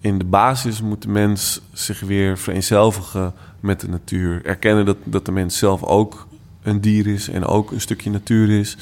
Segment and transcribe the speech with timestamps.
[0.00, 4.44] in de basis moet de mens zich weer vereenzelvigen met de natuur.
[4.44, 6.26] Erkennen dat, dat de mens zelf ook
[6.62, 8.76] een dier is en ook een stukje natuur is.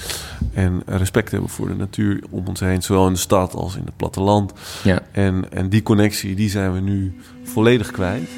[0.52, 3.84] En respect hebben voor de natuur om ons heen, zowel in de stad als in
[3.84, 4.52] het platteland.
[4.84, 5.00] Ja.
[5.12, 8.28] En, en die connectie, die zijn we nu volledig kwijt.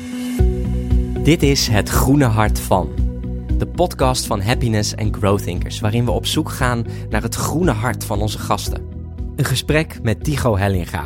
[1.22, 2.88] Dit is Het Groene Hart van.
[3.58, 7.72] De podcast van Happiness and Growth Thinkers, waarin we op zoek gaan naar het groene
[7.72, 8.82] hart van onze gasten.
[9.36, 11.04] Een gesprek met Tigo Hellinga,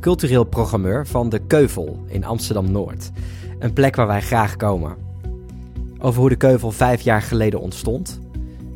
[0.00, 3.10] cultureel programmeur van De Keuvel in Amsterdam Noord.
[3.58, 4.96] Een plek waar wij graag komen.
[5.98, 8.20] Over hoe de Keuvel vijf jaar geleden ontstond,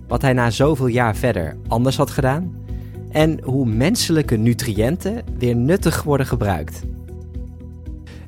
[0.09, 2.55] wat hij na zoveel jaar verder anders had gedaan
[3.11, 6.83] en hoe menselijke nutriënten weer nuttig worden gebruikt.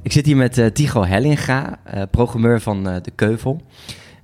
[0.03, 3.61] Ik zit hier met uh, Tigo Hellinga, uh, programmeur van uh, De Keuvel.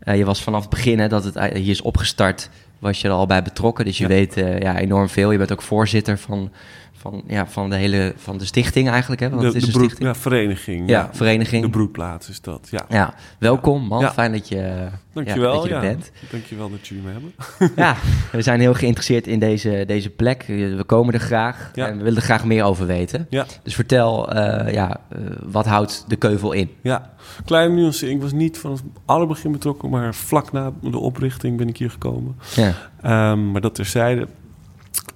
[0.04, 3.26] je was vanaf het begin hè, dat het hier is opgestart, was je er al
[3.26, 3.84] bij betrokken.
[3.84, 4.08] Dus je ja.
[4.08, 5.30] weet ja, enorm veel.
[5.30, 6.50] Je bent ook voorzitter van,
[7.00, 9.20] van, ja, van de hele van de stichting eigenlijk.
[9.20, 9.28] Hè?
[9.28, 10.08] Want de, het is de een stichting.
[10.08, 10.88] ja, vereniging.
[10.88, 11.62] Ja, vereniging.
[11.62, 12.84] De broedplaats is dat, ja.
[12.88, 14.00] Ja, welkom man.
[14.00, 14.12] Ja.
[14.12, 16.10] Fijn dat je, Dankjewel, ja, dat je er bent.
[16.30, 17.32] Dankjewel dat jullie me hebben.
[17.76, 17.96] Ja,
[18.32, 20.44] we zijn heel geïnteresseerd in deze, deze plek.
[20.46, 23.26] We komen er graag en we willen er graag meer over weten.
[23.30, 23.46] Ja.
[23.62, 26.70] Dus vertel, eh, ja, eh, wat houdt de keuvel in?
[26.80, 27.10] Ja,
[27.44, 28.10] kleine nuance.
[28.10, 31.90] Ik was niet van het allerbegin betrokken, maar vlak na de oprichting ben ik hier
[31.90, 32.36] gekomen.
[32.54, 32.74] Ja.
[33.02, 34.26] Ehm, maar dat terzijde.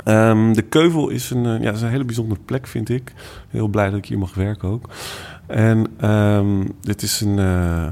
[0.05, 3.13] Ehm, de Keuvel is een, eh, ja, een hele bijzondere plek, vind ik.
[3.49, 4.89] Heel blij dat ik hier mag werken ook.
[5.47, 7.87] En ehm, dit is een, eh,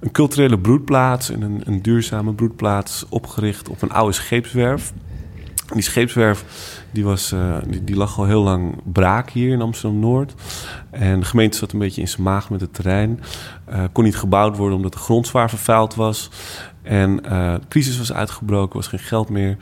[0.00, 4.92] een culturele broedplaats en een, een duurzame broedplaats opgericht op een oude scheepswerf.
[5.72, 6.44] Die scheepswerf
[6.90, 10.34] die was, eh, die, lag al heel lang braak hier in Amsterdam-Noord.
[10.90, 13.20] En de gemeente zat een beetje in zijn maag met het terrein.
[13.92, 16.30] Kon niet gebouwd worden omdat de grond zwaar vervuild was.
[16.82, 19.56] En de crisis was uitgebroken, was geen geld meer.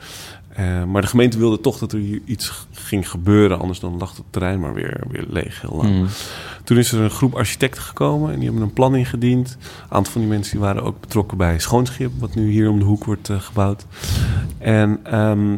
[0.55, 3.59] Eh, maar de gemeente wilde toch dat er hier iets ging gebeuren.
[3.59, 5.89] Anders dan lag het terrein maar weer, weer leeg heel lang.
[5.89, 6.07] Mm.
[6.63, 9.57] Toen is er een groep architecten gekomen en die hebben een plan ingediend.
[9.59, 12.79] Een aantal van die mensen die waren ook betrokken bij Schoonschip, wat nu hier om
[12.79, 13.85] de hoek wordt eh, gebouwd.
[14.57, 15.57] En ehm,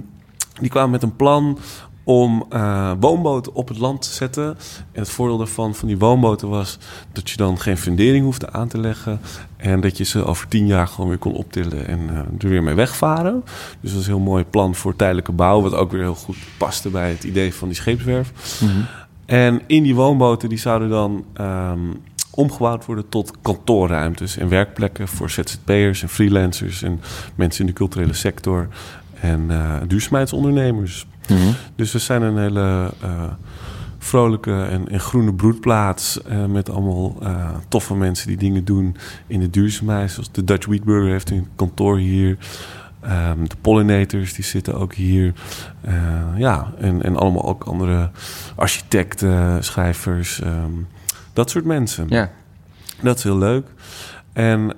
[0.59, 1.57] die kwamen met een plan
[2.05, 4.45] om eh, woonboten op het land te zetten.
[4.91, 6.77] En het voordeel daarvan van die woonboten was
[7.11, 9.19] dat je dan geen fundering hoefde aan te leggen.
[9.57, 12.63] En dat je ze over tien jaar gewoon weer kon optillen en eh, er weer
[12.63, 13.43] mee wegvaren.
[13.81, 15.61] Dus dat is een heel mooi plan voor tijdelijke bouw.
[15.61, 18.59] Wat ook weer heel goed paste bij het idee van die scheepswerf.
[18.61, 18.81] Mhm.
[19.25, 21.79] En in die woonboten die zouden dan ehm,
[22.29, 27.01] omgebouwd worden tot kantoorruimtes en werkplekken voor ZZP'ers en freelancers en
[27.35, 28.67] mensen in de culturele sector
[29.19, 31.05] en eh, duurzaamheidsondernemers.
[31.29, 31.51] Mhm.
[31.75, 33.23] Dus we zijn een hele eh,
[33.97, 38.95] vrolijke en, en groene broedplaats eh, met allemaal eh, toffe mensen die dingen doen
[39.27, 40.11] in de duurzaamheid.
[40.11, 42.37] Zoals de Dutch Wheatburger heeft een kantoor hier.
[43.01, 45.33] Ehm, de pollinators die zitten ook hier.
[46.37, 48.09] Ja, en, en allemaal ook andere
[48.55, 50.71] architecten, schrijvers, ehm,
[51.33, 52.05] dat soort mensen.
[52.09, 52.31] Ja.
[53.01, 53.67] Dat is heel leuk.
[54.33, 54.73] En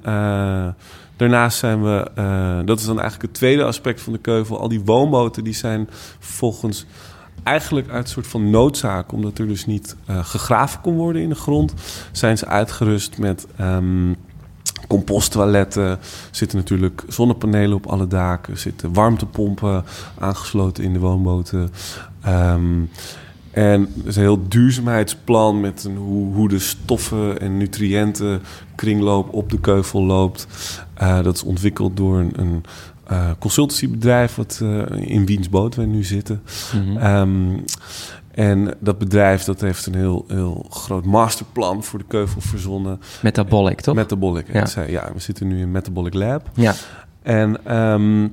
[1.18, 4.60] daarnaast zijn we, eh, dat is dan eigenlijk het tweede aspect van de keuvel.
[4.60, 5.90] Al die woonboten die zijn
[6.20, 6.86] volgens
[7.44, 11.30] eigenlijk uit een soort van noodzaak, omdat er dus niet eh, gegraven kon worden in
[11.30, 11.74] de grond,
[12.12, 14.14] zijn ze uitgerust met ehm
[14.88, 16.00] composttoiletten.
[16.32, 18.58] Zitten natuurlijk zonnepanelen op alle daken.
[18.58, 19.84] Zitten warmtepompen
[20.20, 21.72] aangesloten in de woonboten.
[22.22, 22.84] Ehm,
[23.58, 28.42] en er is een heel duurzaamheidsplan met een, hoe, hoe de stoffen en nutriënten
[28.76, 30.48] kringloop op de keuvel loopt.
[30.94, 32.64] Eh, dat is ontwikkeld door een, een
[33.08, 36.42] eh, consultancybedrijf wat, eh, in wiens boot wij nu zitten.
[36.74, 36.98] Mhm.
[36.98, 37.58] Ehm,
[38.32, 43.00] en dat bedrijf dat heeft een heel, heel groot masterplan voor de keuvel verzonnen.
[43.22, 43.96] Metabolic, toch?
[43.96, 44.54] Metabolic.
[44.54, 44.66] Ja.
[44.66, 44.92] zij.
[44.92, 46.50] ja, we zitten nu in Metabolic Lab.
[46.54, 46.74] Ja.
[47.22, 48.28] En ehm,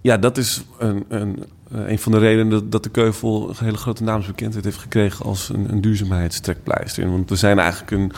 [0.00, 3.76] ja, dat is een, een, een van de redenen dat, dat de Keuvel een hele
[3.76, 7.10] grote naamsbekendheid heeft gekregen als een, een duurzaamheidstrekpleister.
[7.10, 8.12] Want we zijn eigenlijk een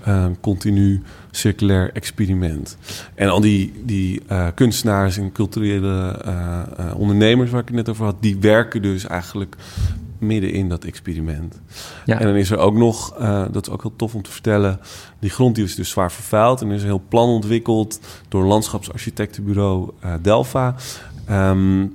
[0.00, 2.76] eh, continu circulair experiment.
[3.14, 7.88] En al die, die eh, kunstenaars en culturele eh, eh, ondernemers waar ik het net
[7.88, 9.56] over had, die werken dus eigenlijk
[10.18, 11.60] midden in dat experiment.
[12.04, 12.18] Ja.
[12.20, 14.80] En dan is er ook nog, eh, dat is ook heel tof om te vertellen,
[15.18, 16.60] die grond die is dus zwaar vervuild.
[16.60, 20.74] En er is een heel plan ontwikkeld door landschapsarchitectenbureau eh, Delva.
[21.26, 21.86] ehm,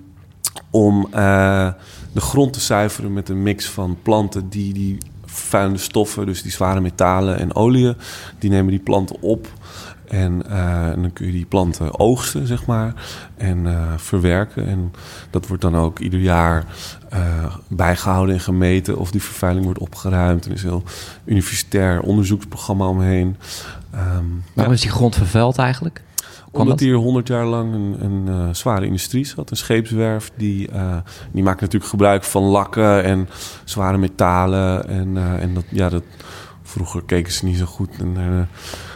[0.70, 1.70] om eh,
[2.14, 6.52] de grond te zuiveren met een mix van planten die die vervuilende stoffen, dus die
[6.52, 7.96] zware metalen en oliën,
[8.40, 9.48] die nemen die planten op.
[10.10, 12.94] En, eh, en dan kun je die planten oogsten, zeg maar,
[13.38, 14.68] en eh, verwerken.
[14.68, 14.94] En
[15.30, 16.66] dat wordt dan ook ieder jaar
[17.10, 20.46] eh, bijgehouden en gemeten of die vervuiling wordt opgeruimd.
[20.46, 20.84] Er is een heel
[21.26, 23.38] universitair onderzoeksprogramma omheen.
[23.92, 26.02] Ehm, Waarom is die grond vervuild eigenlijk?
[26.52, 26.88] Kwam omdat dat?
[26.88, 29.52] hier honderd jaar lang een, een eh, zware industrie zat.
[29.52, 30.32] Een scheepswerf.
[30.38, 30.98] Die, eh,
[31.32, 33.30] die maakt natuurlijk gebruik van lakken en
[33.64, 34.88] zware metalen.
[34.88, 36.04] En, eh, en dat, ja, dat,
[36.64, 38.48] vroeger keken ze niet zo goed naar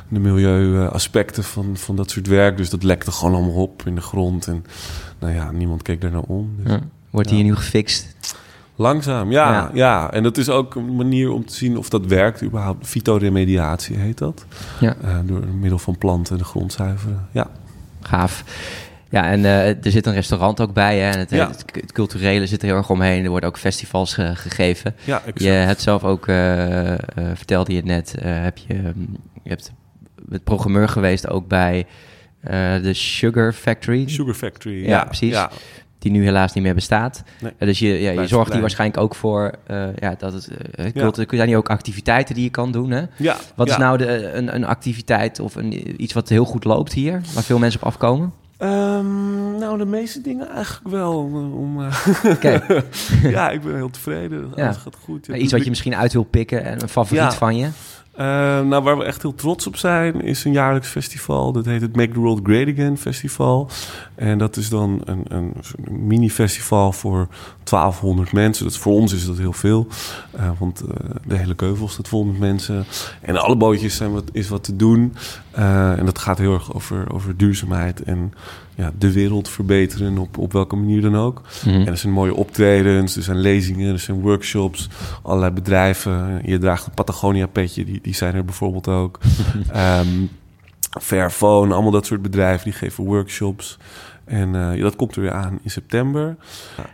[0.07, 2.57] de milieuaspecten van, van dat soort werk.
[2.57, 4.47] Dus dat lekte gewoon allemaal op in de grond.
[4.47, 4.65] En
[5.19, 6.55] nou ja, niemand keek daar naar om.
[6.57, 6.79] Dus Ja.
[7.09, 7.35] Wordt Ja.
[7.35, 8.15] hier nu gefixt?
[8.75, 9.69] Langzaam, ja, Ja.
[9.73, 10.11] ja.
[10.11, 12.87] En dat is ook een manier om te zien of dat werkt überhaupt.
[12.87, 14.45] Fytoremediatie heet dat.
[14.79, 14.95] Ja.
[15.03, 17.27] Eh, door middel van planten de grond zuiveren.
[17.31, 17.47] Ja.
[18.01, 18.43] Gaaf.
[19.09, 20.99] Ja, en eh, er zit een restaurant ook bij.
[20.99, 21.09] Hè?
[21.11, 21.47] En het, Ja.
[21.47, 23.23] het, het culturele zit er heel erg omheen.
[23.23, 24.95] Er worden ook festivals ge- gegeven.
[25.03, 25.39] Ja, exact.
[25.43, 26.97] Je hebt zelf ook, eh, eh,
[27.33, 28.99] vertelde je het net, eh, heb je, hm,
[29.43, 29.71] je hebt
[30.25, 31.85] met programmeur geweest ook bij
[32.39, 34.09] eh, de Sugar Factory.
[34.09, 34.85] Sugar Factory.
[34.87, 35.31] Ja, precies.
[35.31, 35.51] Ja.
[36.03, 37.23] Die nu helaas niet meer bestaat.
[37.41, 37.51] Nee.
[37.57, 40.85] Eh, dus je, ja, je zorgt hier waarschijnlijk ook voor eh, ja, dat het uh,
[40.93, 41.11] Ja.
[41.29, 42.91] Zijn hier ook activiteiten die je kan doen?
[42.91, 43.01] Hè?
[43.17, 46.93] Ja, Wat is nou de, een, een activiteit of een, iets wat heel goed loopt
[46.93, 48.33] hier, waar veel mensen op afkomen?
[48.57, 51.17] Ehm, nou, de meeste dingen eigenlijk wel.
[51.55, 51.81] Om,
[53.23, 54.51] ja, ik ben heel tevreden.
[54.55, 54.63] Ja.
[54.63, 55.25] Alles gaat goed.
[55.25, 57.67] Ja, Iets wat je misschien uit wil pikken en een favoriet van je?
[58.13, 58.25] Eh,
[58.61, 61.51] nou, waar we echt heel trots op zijn, is een jaarlijks festival.
[61.51, 63.69] Dat heet het Make the World Great Again Festival.
[64.15, 65.53] En dat is dan een, een,
[65.89, 67.27] mini-festival voor
[67.63, 68.65] 1200 mensen.
[68.65, 69.87] Dat, voor ons is dat heel veel.
[70.31, 72.85] Eh, want eh, de hele keuvel staat vol met mensen.
[73.21, 75.15] En alle bootjes zijn wat, is wat te doen.
[75.51, 78.33] En dat gaat heel erg over, over duurzaamheid en
[78.75, 81.41] ja, de wereld verbeteren op, op welke manier dan ook.
[81.65, 81.75] Mhm.
[81.75, 84.89] En er zijn mooie optredens, er zijn lezingen, er zijn workshops,
[85.21, 86.41] allerlei bedrijven.
[86.45, 89.19] Je draagt een Patagonia-petje, die, die zijn er bijvoorbeeld ook.
[89.71, 90.07] Ehm
[91.01, 93.77] Fairphone, allemaal dat soort bedrijven, die geven workshops.
[94.25, 96.35] En eh, ja, dat komt er weer aan in september.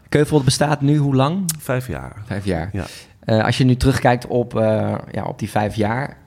[0.10, 1.44] Keuvel bestaat nu hoe lang?
[1.60, 2.22] Vijf jaar.
[2.26, 2.70] Vijf jaar.
[2.72, 2.86] Ja.
[3.20, 6.18] Eh, als je nu terugkijkt op, eh, ja, op die vijf jaar,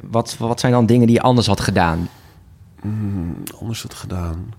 [0.00, 2.08] wat, wat zijn dan dingen die je anders had gedaan?
[2.80, 4.54] Hmm, anders had gedaan.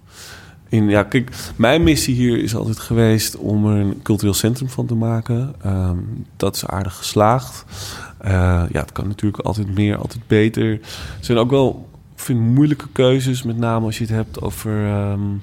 [0.70, 4.86] In, ja, kijk, mijn missie hier is altijd geweest om er een cultureel centrum van
[4.86, 5.56] te maken.
[5.62, 5.98] Ehm,
[6.38, 7.66] dat is aardig geslaagd.
[8.18, 10.72] Eh, ja, het kan natuurlijk altijd meer, altijd beter.
[10.72, 10.80] Er
[11.20, 13.44] zijn ook wel, vind, moeilijke keuzes.
[13.44, 15.38] Met name als je het hebt over ehm,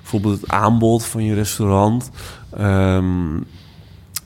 [0.00, 2.10] bijvoorbeeld het aanbod van je restaurant.
[2.56, 3.36] Ehm,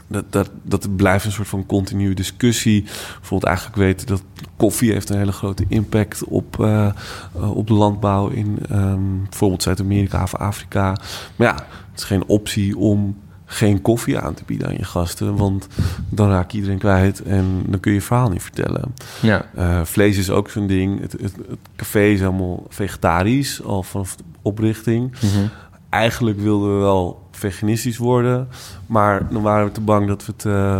[0.07, 2.83] dat, dat, dat blijft een soort van continue discussie.
[2.83, 4.23] Bijvoorbeeld eigenlijk weten dat
[4.57, 9.63] koffie heeft een hele grote impact op, eh, eh, op de landbouw in ehm, bijvoorbeeld
[9.63, 10.97] Zuid-Amerika of Afrika.
[11.37, 11.55] Maar ja,
[11.91, 13.17] het is geen optie om
[13.47, 15.37] geen koffie aan te bieden aan je gasten.
[15.37, 15.67] Want
[16.09, 18.95] dan raak je iedereen kwijt en dan kun je je verhaal niet vertellen.
[19.23, 19.47] Ja.
[19.55, 21.01] Eh, vlees is ook zo'n ding.
[21.01, 25.13] Het, het, het café is allemaal vegetarisch, al vanaf de oprichting.
[25.13, 25.47] Mhm.
[25.89, 28.49] Eigenlijk wilden we wel veganistisch worden,
[28.87, 30.79] maar dan waren we te bang dat we het eh,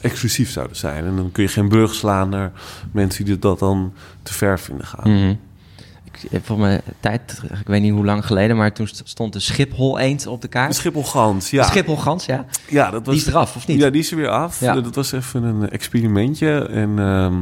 [0.00, 1.04] exclusief zouden zijn.
[1.04, 2.52] En dan kun je geen brug slaan naar
[2.92, 3.92] mensen die dat dan
[4.22, 5.10] te ver vinden gaan.
[5.12, 5.34] Mhm.
[6.30, 9.40] Ik, voor mijn tijd, ik weet niet hoe lang geleden, maar toen st- stond de
[9.40, 10.74] Schiphol eend op de De kaart.
[10.74, 11.62] Schipholgans, ja.
[11.62, 12.44] De Schiphol Gans, ja.
[12.68, 13.80] ja, dat was, Die is eraf, of niet?
[13.80, 14.60] Ja, die is er weer af.
[14.60, 14.80] Ja.
[14.80, 16.66] Dat was even een experimentje.
[16.66, 17.34] En ehm,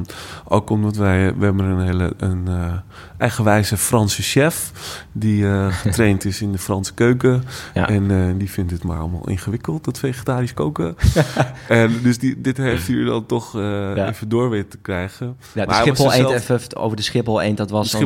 [0.45, 1.35] ook omdat wij...
[1.37, 2.73] We hebben een hele een, eh,
[3.19, 4.73] eigenwijze Franse chef...
[5.13, 7.43] die eh, getraind is in de Franse keuken.
[7.75, 7.89] Ja.
[7.89, 10.97] En eh, die vindt het maar allemaal ingewikkeld, dat vegetarisch koken.
[11.69, 15.37] en dus die, dit heeft hij er dan toch eh, even door weten te krijgen.
[15.55, 17.97] Ja, de Maar Schiphol er eend, zelf- even over de Schiphol eend, dat was De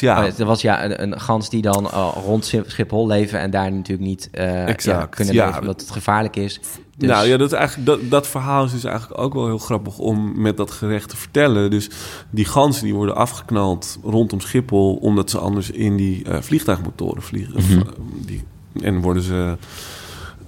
[0.00, 0.24] Ja.
[0.24, 3.50] Oh, er was ja een, een gans die dan eh, rond Schip- Schiphol leven en
[3.50, 5.46] daar natuurlijk niet eh, Exact, ja, kunnen ja.
[5.46, 6.60] leven omdat het gevaarlijk is.
[6.96, 9.58] Dus, Nou ja, dat, is eigenlijk, dat, dat verhaal is dus eigenlijk ook wel heel
[9.58, 11.70] grappig om met dat gerecht te vertellen.
[11.70, 11.90] Dus
[12.30, 14.94] die ganzen die worden afgeknald rondom Schiphol...
[14.94, 17.54] omdat ze anders in die eh, vliegtuigmotoren vliegen.
[17.54, 17.82] Mhm.
[18.26, 18.42] die,
[18.82, 19.56] en worden ze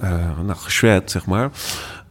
[0.00, 1.50] nou, geshred, zeg maar.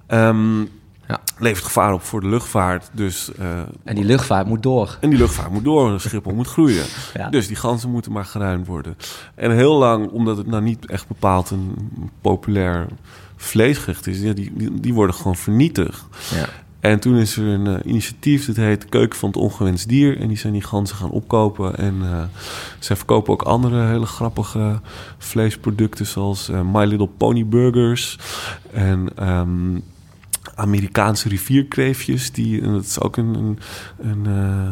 [0.07, 0.61] Ehm,
[1.09, 1.19] Ja.
[1.37, 2.89] Levert gevaar op voor de luchtvaart.
[2.93, 4.97] Dus, eh, En die luchtvaart moet door.
[5.01, 6.85] en die luchtvaart moet door, Schiphol moet groeien.
[7.13, 7.29] Ja.
[7.29, 8.97] Dus die ganzen moeten maar geruimd worden.
[9.35, 11.75] En heel lang, omdat het nou niet echt bepaald een
[12.21, 12.87] populair
[13.35, 14.19] vleesgerecht is...
[14.19, 16.05] Ja, die, die, die worden gewoon vernietigd.
[16.35, 16.45] Ja.
[16.79, 20.19] En toen is er een eh, initiatief, dat heet Keuken van het Ongewenst Dier.
[20.19, 21.77] En die zijn die ganzen gaan opkopen.
[21.77, 22.23] En eh
[22.79, 24.79] zij verkopen ook andere hele grappige
[25.17, 26.05] vleesproducten...
[26.05, 28.17] zoals My Little Pony Burgers
[28.73, 29.09] en...
[29.15, 29.79] ehm,
[30.59, 32.31] Amerikaanse rivierkreefjes.
[32.31, 33.33] Die, en dat is ook een.
[33.35, 33.59] een,
[34.01, 34.67] een eh,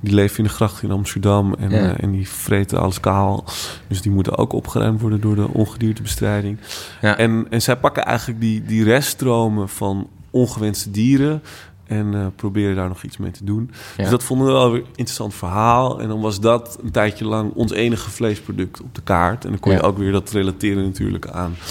[0.00, 1.54] die leven in de gracht in Amsterdam.
[1.54, 1.76] En, Ja.
[1.76, 3.44] eh, en die vreten alles kaal.
[3.88, 6.58] Dus die moeten ook opgeruimd worden door de ongediertebestrijding.
[7.00, 7.16] Ja.
[7.16, 11.42] En, en zij pakken eigenlijk die, die reststromen van ongewenste dieren.
[11.86, 13.70] En uh, proberen daar nog iets mee te doen.
[13.96, 14.02] Ja.
[14.02, 16.00] Dus dat vonden we wel weer een interessant verhaal.
[16.00, 19.44] En dan was dat een tijdje lang ons enige vleesproduct op de kaart.
[19.44, 21.66] En dan kon je ook weer dat relateren natuurlijk aan eh,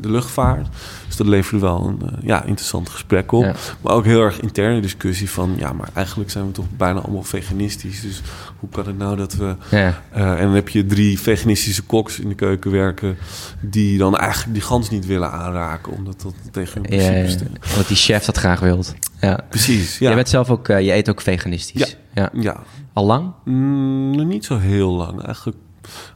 [0.00, 0.66] de luchtvaart.
[1.06, 3.44] Dus dat leverde wel een eh, ja, interessant gesprek op.
[3.44, 3.54] Ja.
[3.80, 5.54] Maar ook heel erg interne discussie van...
[5.56, 8.00] ja, maar eigenlijk zijn we toch bijna allemaal veganistisch.
[8.00, 8.22] Dus
[8.58, 9.56] hoe kan het nou dat we...
[9.70, 10.02] Ja.
[10.10, 13.16] eh, en dan heb je drie veganistische koks in de keuken werken...
[13.60, 15.92] die dan eigenlijk die gans niet willen aanraken...
[15.92, 17.38] omdat dat tegen hun Ja, ja, principes ja.
[17.38, 17.74] stemt.
[17.74, 18.94] Want die chef dat graag wilt.
[19.20, 19.40] Ja.
[19.48, 20.08] Precies, ja.
[20.08, 21.96] Je bent zelf ook, eh, je eet ook veganistisch.
[22.14, 22.30] Ja.
[22.32, 23.32] Ja, Al lang?
[23.44, 25.22] Mm, niet zo heel lang.
[25.22, 25.56] Eigenlijk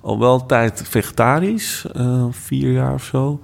[0.00, 3.40] al wel een tijd vegetarisch, eh, vier jaar of zo.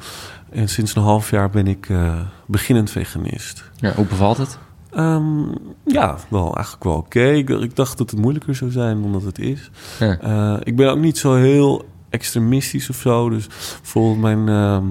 [0.50, 3.70] En sinds een half jaar ben ik eh, beginnend veganist.
[3.76, 3.92] Ja.
[3.94, 4.58] Hoe bevalt het?
[4.90, 5.48] Ehm,
[5.84, 7.28] ja, wel, eigenlijk wel oké.
[7.28, 9.70] Ik, ik dacht dat het moeilijker zou zijn dan dat het is.
[9.98, 10.18] Ja.
[10.18, 13.28] Eh, ik ben ook niet zo heel extremistisch of zo.
[13.28, 13.46] Dus
[13.82, 14.84] bijvoorbeeld mijn, ehm,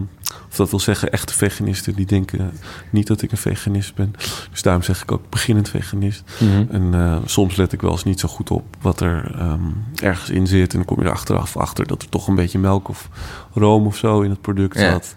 [0.49, 2.51] of dat wil zeggen, echte veganisten, die denken
[2.89, 4.13] niet dat ik een veganist ben.
[4.51, 6.23] Dus daarom zeg ik ook beginnend veganist.
[6.39, 6.65] Mhm.
[6.71, 9.61] En eh, soms let ik wel eens niet zo goed op wat er ehm,
[10.03, 10.71] ergens in zit.
[10.71, 13.09] En dan kom je er achteraf achter dat er toch een beetje melk of
[13.53, 14.91] room of zo in het product Ja.
[14.91, 15.15] zat.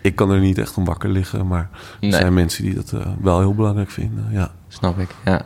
[0.00, 2.10] Ik kan er niet echt om wakker liggen, maar Nee.
[2.12, 4.28] er zijn mensen die dat eh, wel heel belangrijk vinden.
[4.30, 4.52] Ja.
[4.68, 5.42] Snap ik, ja.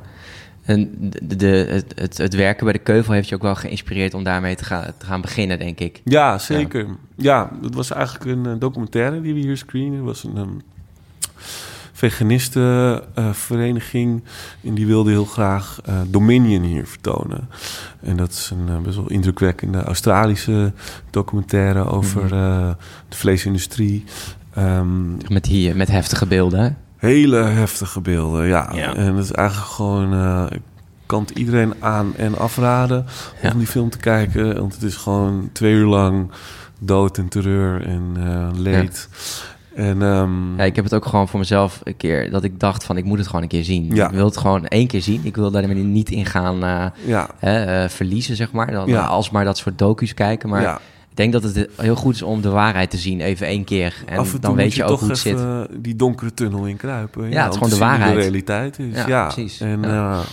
[0.62, 0.90] En
[1.22, 4.24] de, de, het, het, het werken bij de keuvel heeft je ook wel geïnspireerd om
[4.24, 6.00] daarmee te gaan, te gaan beginnen, denk ik.
[6.04, 6.86] Ja, zeker.
[7.16, 9.96] Ja, dat was eigenlijk een eh, documentaire die we hier screenen.
[9.96, 10.48] Het was een ehm,
[11.92, 14.22] vegenistenvereniging
[14.64, 17.48] en die wilde heel graag eh, Dominion hier vertonen.
[18.02, 20.72] En dat is een eh, best wel indrukwekkende Australische
[21.10, 22.34] documentaire over Mhm.
[22.34, 22.70] eh,
[23.08, 24.04] de vleesindustrie.
[24.54, 26.70] Ehm, Met, die, met heftige beelden, hè?
[27.00, 28.70] Hele heftige beelden, ja.
[28.74, 28.94] Ja.
[28.94, 30.12] En het is eigenlijk gewoon...
[30.12, 30.60] eh, ik
[31.06, 33.06] kan het iedereen aan en afraden
[33.42, 33.50] Ja.
[33.52, 34.58] om die film te kijken.
[34.58, 36.30] Want het is gewoon twee uur lang
[36.78, 39.08] dood en terreur en eh, leed.
[39.74, 42.84] En ehm, Ja, ik heb het ook gewoon voor mezelf een keer dat ik dacht
[42.84, 43.94] van ik moet het gewoon een keer zien.
[43.94, 44.06] Ja.
[44.06, 45.20] Ik wil het gewoon één keer zien.
[45.24, 47.28] Ik wil daar niet in gaan eh, ja,
[47.88, 48.70] verliezen, zeg maar.
[48.70, 49.00] Dan, Ja.
[49.02, 50.48] eh, Alsmaar dat soort docu's kijken.
[50.48, 50.80] Maar ja.
[51.10, 53.94] Ik denk dat het heel goed is om de waarheid te zien, even één keer.
[54.06, 55.34] En af en toe dan weet je ook hoe het zit.
[55.34, 57.30] even die donkere tunnel in kruipen.
[57.30, 58.14] Ja, het is gewoon de waarheid.
[58.14, 58.94] de realiteit is.
[58.94, 59.60] Ja, Ja, precies.
[59.60, 60.12] En, Ja.
[60.12, 60.26] eh,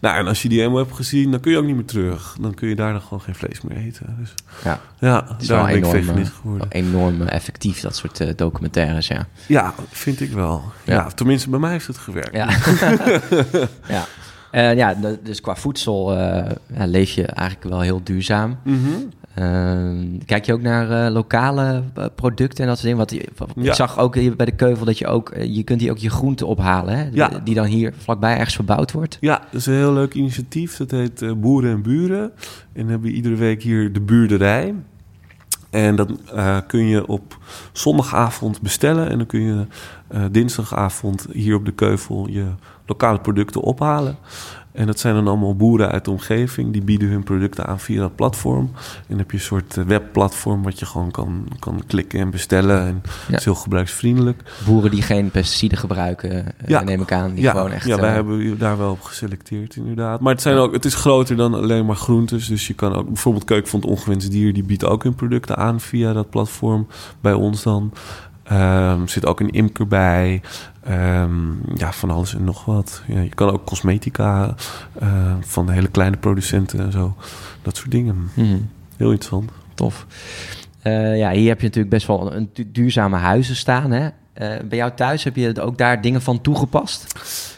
[0.00, 2.36] nou, en als je die helemaal hebt gezien, dan kun je ook niet meer terug.
[2.40, 4.16] Dan kun je daar dan gewoon geen vlees meer eten.
[4.20, 4.34] Dus
[4.64, 6.66] Ja, ja, het is daar wel ben ik enorm, veganist eh, geworden.
[6.70, 9.26] enorm eh, effectief, dat soort eh, documentaires, ja.
[9.46, 10.62] Ja, vind ik wel.
[10.84, 10.94] Ja.
[10.94, 11.06] Ja.
[11.08, 12.34] tenminste bij mij heeft het gewerkt.
[12.34, 12.48] Ja.
[13.96, 14.04] ja.
[14.50, 18.58] Eh, ja, dus qua voedsel eh, leef je eigenlijk wel heel duurzaam.
[18.64, 18.86] Mhm.
[19.36, 23.28] Ehm, kijk je ook naar eh, lokale eh, producten en dat soort dingen?
[23.36, 23.74] Want ik Ja.
[23.74, 25.30] zag ook hier bij de keuvel dat je ook...
[25.30, 27.08] eh, je kunt hier ook je groenten ophalen, hè?
[27.12, 27.30] Ja.
[27.44, 29.16] Die dan hier vlakbij ergens verbouwd wordt.
[29.20, 30.76] Ja, dat is een heel leuk initiatief.
[30.76, 32.22] Dat heet Boeren en Buren.
[32.22, 32.30] En
[32.72, 34.74] dan hebben we iedere week hier de buurderij.
[35.70, 36.10] En dat
[36.66, 37.38] kun je op
[37.72, 39.10] zondagavond bestellen.
[39.10, 39.66] En dan kun je
[40.30, 42.46] dinsdagavond hier op de Keuvel je
[42.86, 44.16] lokale producten ophalen.
[44.76, 46.72] En dat zijn dan allemaal boeren uit de omgeving.
[46.72, 48.70] Die bieden hun producten aan via dat platform.
[48.74, 52.30] En dan heb je een soort eh, webplatform wat je gewoon kan, kan klikken en
[52.30, 52.80] bestellen.
[52.80, 53.10] En Ja.
[53.26, 54.42] het is heel gebruiksvriendelijk.
[54.66, 56.82] Boeren die geen pesticiden gebruiken, eh, Ja.
[56.82, 57.34] neem ik aan.
[57.34, 57.86] Die ja, gewoon echt...
[57.86, 60.20] ja, wij eh, hebben u daar wel op geselecteerd, inderdaad.
[60.20, 62.46] Maar het, zijn ook, het is groter dan alleen maar groentes.
[62.48, 64.52] Dus je kan ook bijvoorbeeld Keuken van het Ongewenst Dier...
[64.52, 66.86] die biedt ook hun producten aan via dat platform
[67.20, 67.92] bij ons dan.
[68.48, 70.40] Ehm zit ook een imker bij.
[70.84, 73.02] Ehm, ja, van alles en nog wat.
[73.06, 74.54] Ja, je kan ook cosmetica
[74.98, 77.16] eh, van hele kleine producenten en zo.
[77.62, 78.30] Dat soort dingen.
[78.34, 78.56] mhm.
[78.96, 79.50] Heel interessant.
[79.74, 80.06] Tof.
[80.82, 83.90] Eh, ja, hier heb je natuurlijk best wel een du- duurzame huizen staan.
[83.90, 84.08] Hè?
[84.32, 87.14] Eh, bij jou thuis heb je ook daar dingen van toegepast?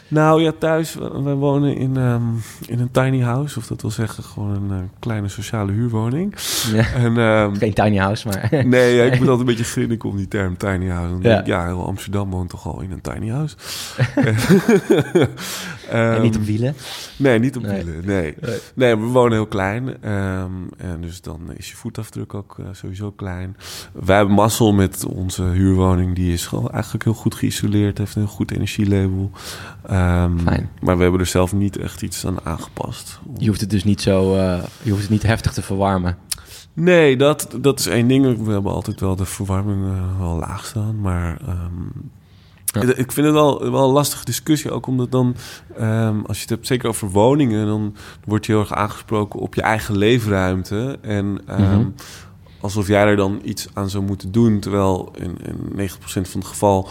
[0.09, 2.21] Nou ja, thuis, we- wij wonen in, ehm,
[2.65, 3.57] in een tiny house.
[3.59, 6.35] Of dat wil zeggen gewoon een eh, kleine sociale huurwoning.
[6.73, 6.91] Ja.
[6.93, 8.65] En, ehm, Geen tiny house, maar...
[8.65, 11.09] Nee, ja, ik moet altijd een beetje grinniken om die term tiny house.
[11.09, 11.27] Dan Ja.
[11.29, 13.55] denk ik, ja, heel Amsterdam woont toch al in een tiny house.
[15.89, 16.75] en Ehm, niet op wielen.
[17.17, 17.83] Nee, niet op Nee.
[17.83, 18.05] wielen.
[18.05, 18.35] Nee.
[18.41, 18.57] Nee.
[18.73, 20.01] nee, we wonen heel klein.
[20.03, 23.57] en dus dan is je voetafdruk ook eh, sowieso klein.
[23.93, 26.15] Wij hebben mazzel met onze huurwoning.
[26.15, 27.97] Die is gewoon eigenlijk heel goed geïsoleerd.
[27.97, 29.31] Heeft een heel goed energielabel.
[29.99, 30.69] Ehm, Fijn.
[30.81, 33.19] Maar we hebben er zelf niet echt iets aan aangepast.
[33.37, 34.35] Je hoeft het dus niet zo...
[34.35, 36.17] eh, je hoeft het niet heftig te verwarmen.
[36.73, 38.43] Nee, dat, dat is één ding.
[38.45, 40.99] We hebben altijd wel de verwarming eh, wel laag staan.
[41.01, 41.57] Maar ehm,
[42.65, 42.81] Ja.
[42.95, 44.71] ik vind het wel, wel een lastige discussie.
[44.71, 45.35] Ook omdat dan,
[45.77, 47.65] ehm, als je het hebt zeker over woningen...
[47.65, 50.97] dan word je heel erg aangesproken op je eigen leefruimte.
[51.01, 51.85] En Mhm.
[52.61, 54.59] alsof jij er dan iets aan zou moeten doen.
[54.59, 56.89] Terwijl in, in 90% van het geval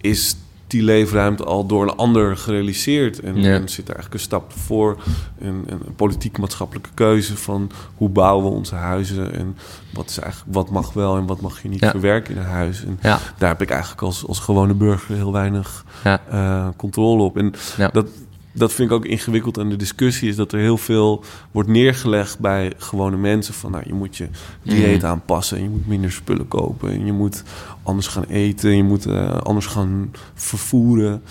[0.00, 0.36] is
[0.68, 3.20] die leefruimte al door een ander gerealiseerd.
[3.20, 3.54] En, Ja.
[3.54, 4.96] en zit er eigenlijk een stap voor.
[5.38, 9.34] En, en een politiek-maatschappelijke keuze van hoe bouwen we onze huizen.
[9.34, 9.56] En
[9.92, 11.90] wat, is eigenlijk, wat mag wel en wat mag je niet Ja.
[11.90, 12.84] verwerken in een huis.
[12.84, 12.98] En
[13.38, 15.84] daar heb ik eigenlijk als, als gewone burger heel weinig
[16.30, 17.36] eh, controle op.
[17.36, 17.52] En
[17.92, 18.06] dat,
[18.52, 20.28] dat vind ik ook ingewikkeld aan de discussie...
[20.28, 23.54] is dat er heel veel wordt neergelegd bij gewone mensen...
[23.54, 24.28] van nou, je moet je
[24.62, 25.10] dieet Mhm.
[25.10, 25.56] aanpassen...
[25.56, 26.90] en je moet minder spullen kopen...
[26.90, 27.42] en je moet
[27.82, 28.70] anders gaan eten...
[28.70, 31.22] en je moet eh, anders gaan vervoeren...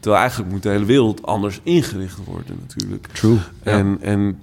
[0.00, 3.06] Terwijl eigenlijk moet de hele wereld anders ingericht worden natuurlijk.
[3.06, 3.38] true.
[3.64, 3.72] Ja.
[3.72, 4.38] En, en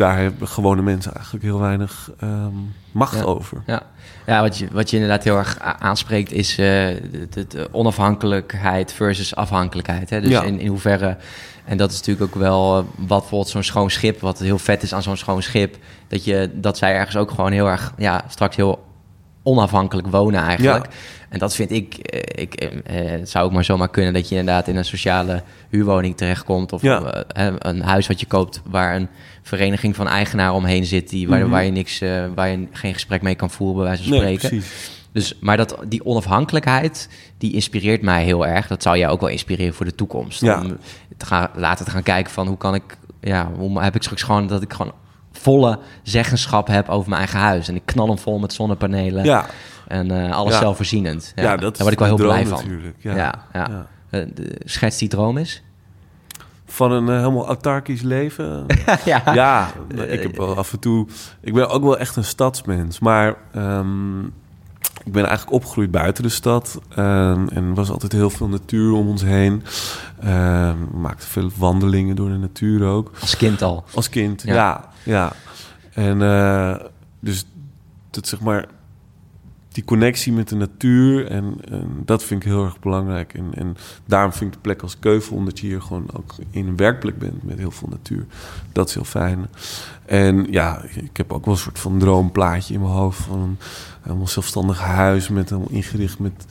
[0.00, 2.52] daar hebben gewone mensen eigenlijk heel weinig ehm,
[2.92, 3.22] macht Ja.
[3.22, 3.62] over.
[3.66, 3.82] Ja,
[4.26, 8.92] ja wat, je, wat je inderdaad heel erg aanspreekt is eh, de, de- de onafhankelijkheid
[8.92, 10.10] versus afhankelijkheid.
[10.10, 10.20] Hè?
[10.20, 10.42] Dus Ja.
[10.42, 11.16] in, in hoeverre,
[11.64, 14.82] en dat is natuurlijk ook wel eh, wat bijvoorbeeld zo'n schoon schip, wat heel vet
[14.82, 15.76] is aan zo'n schoon schip,
[16.08, 18.88] dat, je, dat zij ergens ook gewoon heel erg, ja, straks heel
[19.42, 20.84] onafhankelijk wonen eigenlijk.
[20.84, 20.90] Ja.
[21.28, 24.36] En dat vind ik, eh, ik eh, het zou ook maar zomaar kunnen dat je
[24.36, 26.72] inderdaad in een sociale huurwoning terechtkomt.
[26.72, 27.02] Of Ja.
[27.12, 29.08] eh, een huis wat je koopt waar een
[29.42, 31.50] vereniging van eigenaren omheen zit, die, waar, Mhm.
[31.50, 34.20] waar, je niks, eh, waar je geen gesprek mee kan voeren, bij wijze van Nee,
[34.20, 34.48] spreken.
[34.48, 34.90] precies.
[35.12, 38.66] Dus, maar dat, die onafhankelijkheid, die inspireert mij heel erg.
[38.66, 40.40] Dat zou jou ook wel inspireren voor de toekomst.
[40.40, 40.60] Ja.
[40.60, 40.76] Om
[41.16, 42.82] te gaan, later te gaan kijken van hoe kan ik,
[43.20, 44.92] ja, hoe heb ik straks gewoon dat ik gewoon
[45.40, 47.68] volle zeggenschap heb over mijn eigen huis.
[47.68, 49.46] En ik knal hem vol met zonnepanelen Ja,
[49.88, 50.58] en eh, alles Ja.
[50.58, 51.32] zelfvoorzienend.
[51.34, 52.58] ja, dat Daar word ik wel heel droom blij van.
[52.58, 52.96] natuurlijk.
[52.98, 53.16] Ja.
[53.16, 53.68] Ja, ja.
[53.70, 53.86] Ja.
[54.10, 54.26] Eh,
[54.64, 55.62] schets die droom is.
[56.66, 58.66] Van een eh, helemaal autarkisch leven.
[59.04, 59.22] ja.
[59.34, 59.70] ja,
[60.06, 61.06] ik heb wel af en toe.
[61.40, 64.20] Ik ben ook wel echt een stadsmens, maar ehm,
[65.04, 68.92] ik ben eigenlijk opgegroeid buiten de stad ehm, en er was altijd heel veel natuur
[68.92, 69.62] om ons heen.
[70.20, 73.84] Ehm, we maakten veel wandelingen door de natuur ook Als kind al.
[73.94, 74.42] als kind.
[74.42, 74.54] Ja.
[74.54, 75.32] Ja, ja.
[75.92, 76.84] En eh,
[77.20, 77.44] dus
[78.10, 78.66] dat zeg maar
[79.72, 83.34] die connectie met de natuur en, en dat vind ik heel erg belangrijk.
[83.34, 86.66] En, en daarom vind ik de plek als Keuvel, omdat je hier gewoon ook in
[86.66, 88.26] een werkplek bent met heel veel natuur.
[88.72, 89.46] Dat is heel fijn.
[90.04, 93.58] En ja, ik heb ook wel een soort van droomplaatje in mijn hoofd van een
[94.00, 96.46] helemaal zelfstandig huis met helemaal ingericht met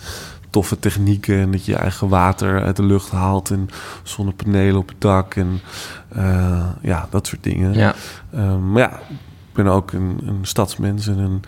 [0.49, 3.69] toffe technieken en dat je je eigen water uit de lucht haalt en
[4.03, 5.61] zonnepanelen op het dak en
[6.09, 7.73] eh, ja, dat soort dingen.
[7.73, 7.95] Ja.
[8.31, 11.41] Ehm, maar ja, ik ben ook een, een stadsmens en een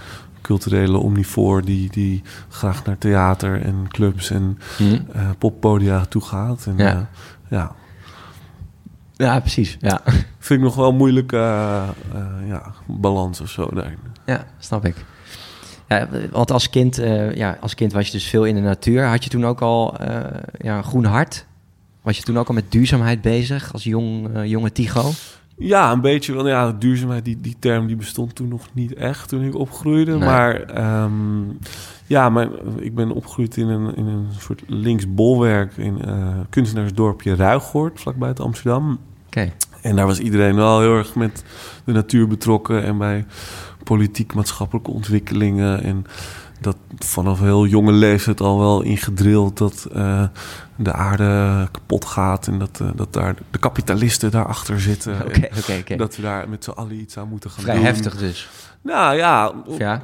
[0.51, 4.83] culturele omnivoor die, die graag naar theater en clubs en Hm.
[5.13, 6.65] eh, poppodia toe gaat.
[6.65, 6.85] En, Ja.
[6.85, 7.09] ja.
[7.49, 7.75] ja,
[9.33, 9.77] ja, precies.
[9.79, 10.01] Ja.
[10.47, 13.97] vind ik nog wel een moeilijke eh, eh, ja, balans of zo daarin.
[14.25, 14.95] Ja, snap ik.
[15.87, 19.05] Ja, want als kind, eh, ja, als kind was je dus veel in de natuur.
[19.05, 20.19] Had je toen ook al eh,
[20.57, 21.45] ja, een groen hart?
[22.01, 25.11] Was je toen ook al met duurzaamheid bezig als jong, eh, jonge Tigo?
[25.57, 26.33] Ja, een beetje.
[26.33, 30.11] Want ja, duurzaamheid, die, die term die bestond toen nog niet echt toen ik opgroeide.
[30.11, 30.29] Nee.
[30.29, 31.43] Maar ehm,
[32.07, 37.99] ja, mijn, ik ben opgegroeid in een, in een soort linksbolwerk in eh kunstenaarsdorpje Ruigoort,
[37.99, 38.99] vlakbij het Amsterdam.
[39.81, 41.43] En daar was iedereen wel heel erg met
[41.83, 43.25] de natuur betrokken en bij
[43.83, 45.83] politiek-maatschappelijke ontwikkelingen.
[45.83, 46.05] En
[46.61, 50.23] dat vanaf heel jonge leeftijd al wel ingedrild dat eh,
[50.75, 55.21] de aarde kapot gaat en dat, eh, dat daar de kapitalisten daarachter zitten.
[55.27, 55.47] Oké,
[55.79, 55.95] oké.
[55.95, 57.83] Dat we daar met z'n allen iets aan moeten gaan Vrij doen.
[57.85, 58.49] heftig dus.
[58.81, 60.01] Nou ja, ja?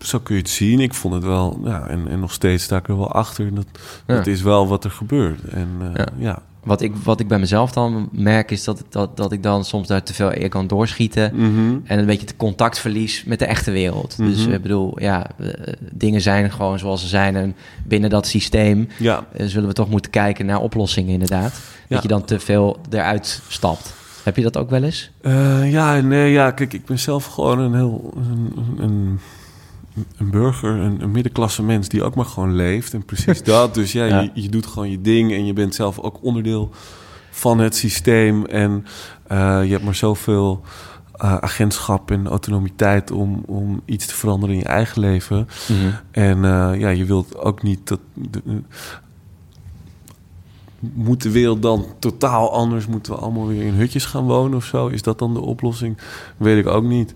[0.00, 0.80] zo kun je het zien.
[0.80, 3.54] Ik vond het wel, ja, en, en nog steeds sta ik er wel achter.
[3.54, 3.66] Dat,
[4.06, 4.14] Ja.
[4.16, 5.44] dat is wel wat er gebeurt.
[5.44, 6.06] En eh, Ja.
[6.16, 6.42] ja.
[6.64, 9.88] Wat ik, wat ik bij mezelf dan merk is dat, dat, dat ik dan soms
[9.88, 11.30] daar te veel in kan doorschieten.
[11.34, 11.76] Mhm.
[11.84, 14.16] En een beetje het contact verlies met de echte wereld.
[14.16, 14.52] Dus Mhm.
[14.54, 15.48] ik bedoel, ja, eh,
[15.92, 17.36] dingen zijn gewoon zoals ze zijn.
[17.36, 19.26] En binnen dat systeem ja.
[19.32, 21.52] eh, zullen we toch moeten kijken naar oplossingen inderdaad.
[21.52, 21.94] Ja.
[21.94, 23.94] Dat je dan te veel eruit stapt.
[24.22, 25.10] Heb je dat ook wel eens?
[25.20, 29.18] Eh, ja, nee, ja, kijk, ik ben zelf gewoon een heel een, een,
[30.16, 32.94] een burger, een, een middenklasse mens die ook maar gewoon leeft.
[32.94, 33.74] En precies dat.
[33.74, 34.20] Dus ja, Ja.
[34.20, 36.70] Je, je doet gewoon je ding en je bent zelf ook onderdeel
[37.30, 38.46] van het systeem.
[38.46, 38.86] En
[39.26, 40.60] eh, je hebt maar zoveel
[41.12, 45.48] eh, agentschap en autonomiteit om, om iets te veranderen in je eigen leven.
[46.10, 48.00] En eh, ja, je wilt ook niet dat.
[48.14, 48.42] De,
[50.80, 52.86] moet de wereld dan totaal anders?
[52.86, 54.86] Moeten we allemaal weer in hutjes gaan wonen of zo?
[54.86, 55.98] Is dat dan de oplossing?
[56.36, 57.14] Weet ik ook niet.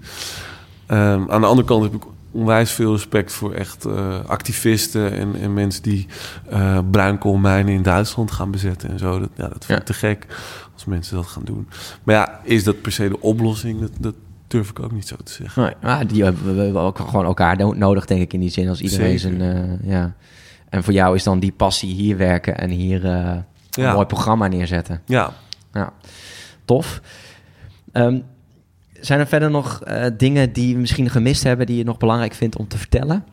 [0.86, 2.02] Ehm, aan de andere kant heb ik
[2.34, 6.06] onwijs veel respect voor echt eh, activisten en, en mensen die
[6.50, 9.18] eh bruinkoolmijnen in Duitsland gaan bezetten en zo.
[9.18, 9.76] Dat, ja, dat vind Ja.
[9.76, 10.26] ik te gek
[10.74, 11.68] als mensen dat gaan doen.
[12.02, 13.80] Maar ja, is dat per se de oplossing?
[13.80, 14.14] Dat, dat
[14.46, 15.62] durf ik ook niet zo te zeggen.
[15.62, 18.50] Nee, maar die hebben we hebben ook gewoon elkaar no- nodig, denk ik, in die
[18.50, 18.68] zin.
[18.68, 19.38] Als iedereen Zeker.
[19.38, 19.78] zijn...
[19.80, 20.14] eh, ja.
[20.68, 23.92] En voor jou is dan die passie hier werken en hier een Ja.
[23.94, 25.02] mooi programma neerzetten.
[25.06, 25.32] Ja,
[25.72, 25.92] Ja,
[26.64, 27.00] tof.
[27.92, 28.20] Ehm,
[29.04, 31.66] zijn er verder nog eh, dingen die we misschien gemist hebben...
[31.66, 33.24] die je nog belangrijk vindt om te vertellen?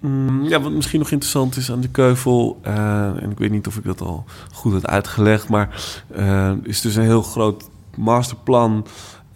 [0.00, 3.66] Mm, ja, wat misschien nog interessant is aan de keuvel, eh, en ik weet niet
[3.66, 5.84] of ik dat al goed had uitgelegd, maar
[6.16, 8.86] uh, is dus een heel groot masterplan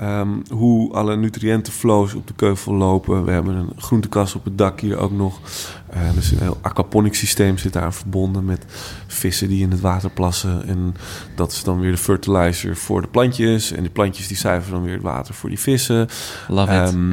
[0.02, 3.24] um, hoe alle nutriëntenflows op de keuvel lopen.
[3.24, 5.40] We hebben een groentekast op het dak hier ook nog.
[5.94, 8.64] Uh, dus een heel aquaponic systeem zit daar verbonden met
[9.06, 10.66] vissen die in het water plassen.
[10.66, 10.94] En
[11.34, 13.72] dat is dan weer de fertilizer voor de plantjes.
[13.72, 16.08] En die plantjes die zuiveren dan weer het water voor die vissen.
[16.48, 16.92] Love it.
[16.92, 17.12] Um,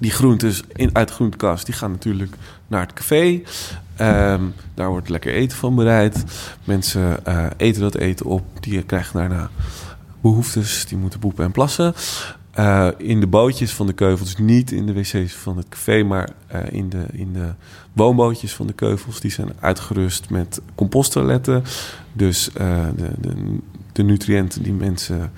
[0.00, 2.36] Die groentes in, uit de groentekast die gaan natuurlijk
[2.66, 3.42] naar het café.
[4.00, 6.24] Um, daar wordt lekker eten van bereid.
[6.64, 8.42] Mensen uh, eten dat eten op.
[8.60, 9.50] Die krijgen daarna
[10.24, 10.86] behoeftes.
[10.86, 11.94] Die moeten poepen en plassen.
[12.58, 16.28] Uh, in de bootjes van de keuvels, niet in de wc's van het café, maar
[16.54, 17.52] uh, in, de, in de
[17.92, 19.20] woonbootjes van de keuvels.
[19.20, 21.62] Die zijn uitgerust met composttoiletten.
[22.12, 23.58] Dus uh, de, de,
[23.92, 25.32] de, nutriënten die mensen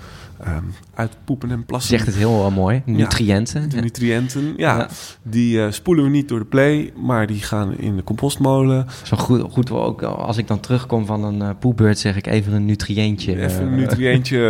[0.47, 1.91] um, uitpoepen en plassen.
[1.91, 2.83] Zegt het heel mooi.
[2.85, 3.63] Nutriënten.
[3.63, 4.77] Ja, de nutriënten, ja.
[4.77, 4.89] ja.
[5.23, 8.87] Die spoelen we niet door de play, maar die gaan in de compostmolen.
[9.03, 12.65] Zo goed, goed ook als ik dan terugkom van een poepbeurt, zeg ik even een
[12.65, 13.41] nutriëntje.
[13.41, 14.45] Even een nutriëntje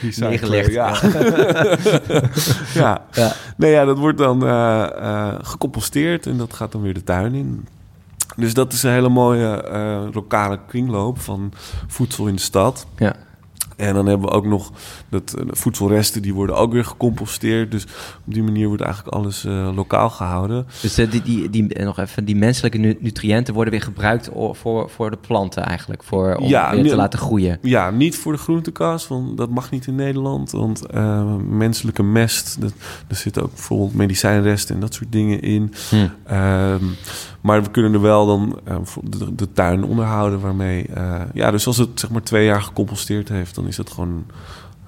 [0.00, 0.72] neergelegd.
[0.72, 0.88] Ja.
[2.82, 3.04] ja.
[3.12, 3.32] ja.
[3.56, 7.34] Nee, ja, dat wordt dan uh, uh, gecomposteerd en dat gaat dan weer de tuin
[7.34, 7.66] in.
[8.36, 11.52] Dus dat is een hele mooie uh, lokale kringloop van
[11.86, 12.86] voedsel in de stad.
[12.96, 13.14] Ja.
[13.76, 14.72] En dan hebben we ook nog
[15.08, 17.70] dat de voedselresten, die worden ook weer gecomposteerd.
[17.70, 17.84] Dus
[18.26, 20.66] op die manier wordt eigenlijk alles uh, lokaal gehouden.
[20.80, 25.10] Dus uh, die, die, die, nog even, die menselijke nutriënten worden weer gebruikt voor, voor
[25.10, 27.58] de planten eigenlijk, voor, om ja, weer te laten groeien.
[27.62, 30.50] Ja, niet voor de groentekas, want dat mag niet in Nederland.
[30.50, 32.72] Want uh, menselijke mest, dat,
[33.08, 35.72] er zitten ook bijvoorbeeld medicijnresten en dat soort dingen in.
[35.90, 36.06] Hm.
[37.46, 40.86] Maar we kunnen er wel dan uh, de, de, tuin onderhouden waarmee...
[40.96, 43.54] Uh, ja, dus als het zeg maar twee jaar gecomposteerd heeft...
[43.54, 44.08] dan is het gewoon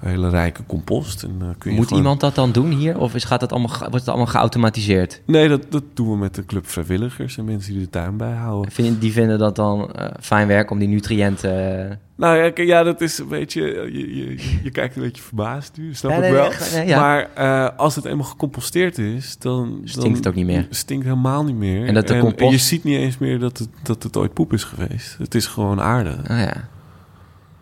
[0.01, 1.23] een hele rijke compost.
[1.23, 2.03] En, uh, kun je Moet gewoon...
[2.03, 2.99] iemand dat dan doen hier?
[2.99, 5.21] Of is, gaat dat allemaal, wordt het allemaal geautomatiseerd?
[5.25, 7.37] Nee, dat, dat doen we met de club vrijwilligers...
[7.37, 8.71] en mensen die de tuin bijhouden.
[8.71, 11.99] Vind, die vinden dat dan fijn werk om die nutriënten...
[12.19, 13.61] Nou ja, ja, dat is een beetje...
[13.91, 16.51] Je, je, je kijkt een beetje verbaasd nu, snap ja, ik nee, wel.
[16.73, 16.99] Nee, ja.
[16.99, 19.81] Maar uh, als het eenmaal gecomposteerd is, dan...
[19.83, 20.67] Stinkt dan het ook niet meer.
[20.69, 21.85] Stinkt helemaal niet meer.
[21.85, 22.41] En, dat de en, compost...
[22.41, 25.15] en je ziet niet eens meer dat het, dat het ooit poep is geweest.
[25.17, 26.17] Het is gewoon aarde.
[26.27, 26.67] Ah ja.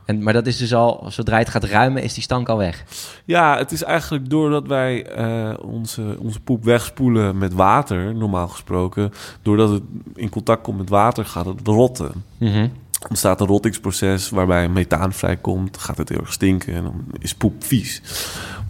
[0.05, 2.83] En, maar dat is dus al, zodra het gaat ruimen, is die stank al weg?
[3.25, 9.11] Ja, het is eigenlijk doordat wij uh, onze, onze poep wegspoelen met water, normaal gesproken.
[9.41, 9.83] Doordat het
[10.15, 12.11] in contact komt met water, gaat het rotten.
[12.37, 12.71] Mm -hmm
[13.09, 17.63] ontstaat een rottingsproces waarbij methaan vrijkomt, gaat het heel erg stinken en dan is poep
[17.63, 18.01] vies.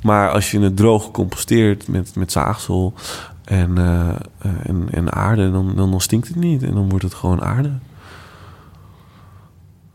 [0.02, 2.94] Maar als je het droog composteert met, met zaagsel
[3.44, 4.16] en, uh,
[4.64, 7.72] en, en aarde, dan, dan, stinkt het niet en dan wordt het gewoon aarde.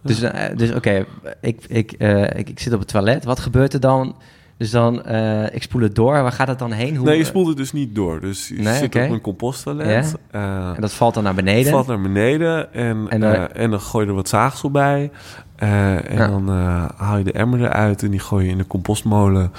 [0.02, 1.06] Dus, uh, dus oké,
[1.40, 3.24] ik, ik, uh, ik, ik zit op het toilet.
[3.24, 4.14] Wat gebeurt er dan?
[4.62, 6.12] Dus dan, uh, ik spoel het door.
[6.12, 6.96] Waar gaat het dan heen?
[6.96, 7.06] Hoe...
[7.06, 8.20] Nee, je spoelt het dus niet door.
[8.20, 9.06] Dus je nee, zit okay.
[9.06, 10.16] op een composttoilet.
[10.32, 10.40] Ja.
[10.40, 11.72] Uh, en dat valt dan naar beneden?
[11.72, 12.72] valt naar beneden.
[12.74, 15.10] En, en, uh, en dan gooi je er wat zaagsel bij.
[15.56, 16.26] en ja.
[16.26, 16.48] dan
[16.96, 19.52] haal je de emmer eruit en die gooi je in de compostmolen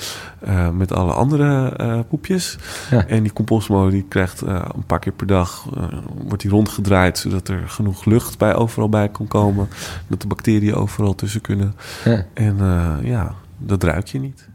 [0.74, 2.58] met alle andere poepjes.
[2.92, 3.08] Ja.
[3.08, 5.66] En die compostmolen die krijgt een paar keer per dag,
[6.28, 9.68] wordt die rondgedraaid zodat er genoeg lucht bij overal bij kan komen.
[10.08, 11.76] Dat de bacteriën overal tussen kunnen.
[12.34, 12.58] En
[13.02, 14.52] ja, dat ruik je niet.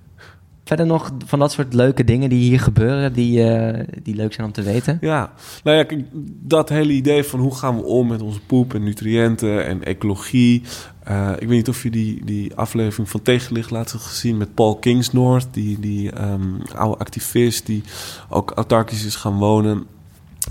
[0.68, 4.46] Verder nog van dat soort leuke dingen die hier gebeuren, die, uh, die leuk zijn
[4.46, 4.98] om te weten?
[5.00, 5.32] Ja,
[5.64, 6.04] nou ja,
[6.40, 10.62] dat hele idee van hoe gaan we om met onze poep en nutriënten en ecologie.
[11.10, 14.76] Uh, ik weet niet of je die, die aflevering van Tegenlicht laat gezien met Paul
[14.76, 17.82] Kingsnorth, die, die um, oude activist die
[18.28, 19.86] ook autarkisch is gaan wonen.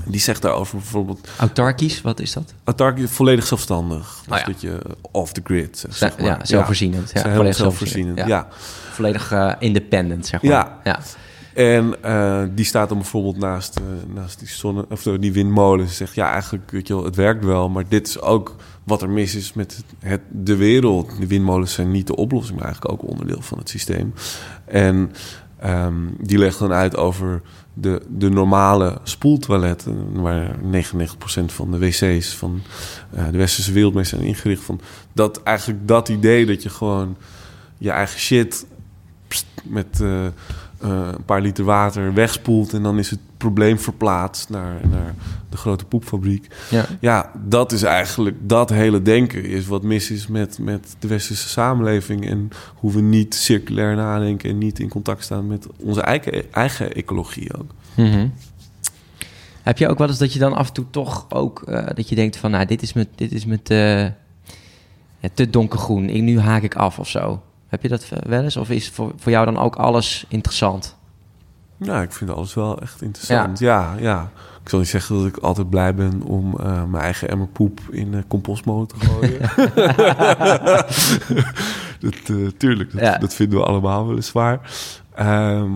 [0.06, 1.28] Die zegt daarover bijvoorbeeld...
[1.38, 2.54] Autarkisch, wat is dat?
[2.64, 4.22] Autarkisch, volledig zelfstandig.
[4.28, 4.46] Dus oh, ja.
[4.46, 4.80] dat je
[5.12, 6.26] off the grid, zeg, zeg maar.
[6.26, 7.12] Ja, zelfvoorzienend.
[7.14, 8.48] Ja, volledig zelfvoorzienend, ja.
[8.92, 10.52] Volledig uh, independent, zeg maar.
[10.52, 10.80] Ja.
[10.84, 11.00] ja.
[11.54, 15.88] En uh, die staat dan bijvoorbeeld naast, uh, naast die, zonne, of die windmolen.
[15.88, 17.70] Ze zegt, ja, eigenlijk, weet je wel, het werkt wel.
[17.70, 21.20] Maar dit is ook wat er mis is met het, de wereld.
[21.20, 24.14] De windmolens zijn niet de oplossing, maar eigenlijk ook onderdeel van het systeem.
[24.66, 25.12] En
[25.66, 27.42] um, die legt dan uit over
[27.80, 30.60] de, de normale spoeltoiletten, waar 99%
[31.46, 32.62] van de wc's van
[33.16, 34.64] uh, de westerse wereld mee zijn ingericht.
[34.64, 34.80] Van
[35.14, 37.18] dat eigenlijk dat idee dat je gewoon
[37.78, 38.66] je eigen shit
[39.64, 40.26] met uh,
[40.80, 45.16] een paar liter water wegspoelt en dan is het probleem verplaatst naar, naar
[45.50, 46.48] de grote poepfabriek.
[46.70, 46.86] Ja.
[47.00, 51.50] ja, dat is eigenlijk dat hele denken is wat mis is met, met de westerse
[51.50, 56.54] samenleving en hoe we niet circulair nadenken en niet in contact staan met onze eigen,
[56.54, 57.72] eigen ecologie ook.
[57.96, 58.34] Mm -hmm.
[59.62, 62.10] Heb je ook wel eens dat je dan af en toe toch ook uh, dat
[62.10, 64.02] je denkt van nou dit is met dit is met uh,
[65.20, 67.42] ja, te donkergroen, ik, nu haak ik af of zo.
[67.68, 70.97] Heb je dat wel eens of is voor, voor jou dan ook alles interessant?
[71.78, 73.60] Ja, ik vind alles wel echt interessant.
[73.60, 74.30] Ja, ja.
[74.64, 77.80] Ik zal niet zeggen dat ik altijd blij ben om uh, mijn eigen emmer poep
[77.92, 79.40] in uh, compostmotor te gooien.
[82.00, 83.18] dat, uh, tuurlijk, dat, Ja.
[83.18, 84.60] dat vinden we allemaal weliswaar.
[85.16, 85.72] Ehm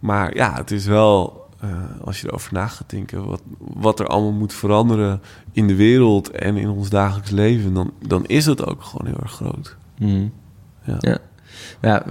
[0.00, 1.70] maar ja, het is wel, eh,
[2.04, 3.26] als je erover na gaat denken...
[3.26, 5.20] Wat, wat er allemaal moet veranderen
[5.52, 7.74] in de wereld en in ons dagelijks leven...
[7.74, 9.76] dan, dan is het ook gewoon heel erg groot.
[9.98, 10.26] Mhm.
[10.84, 10.96] Ja.
[10.98, 11.18] Ja.
[11.80, 12.02] Ja,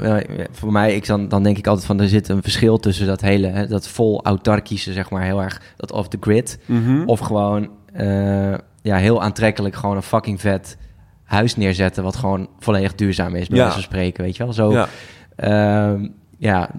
[0.51, 3.21] voor mij, ik dan, dan denk ik altijd van er zit een verschil tussen dat
[3.21, 6.59] hele, hè, dat vol autarkische, zeg maar, heel erg dat off the grid.
[6.65, 7.03] Mhm.
[7.05, 10.77] Of gewoon eh, ja, heel aantrekkelijk gewoon een fucking vet
[11.23, 13.63] huis neerzetten, wat gewoon volledig duurzaam is, bij Ja.
[13.63, 14.53] wijze van spreken, weet je wel.
[14.53, 14.87] Zo, ja.
[15.35, 16.07] Ehm,
[16.37, 16.69] ja,